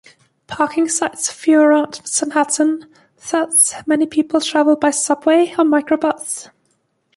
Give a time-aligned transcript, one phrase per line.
[0.47, 2.87] Parking sites are few around Sanhattan,
[3.29, 6.49] thus many people travel by subway or microbus.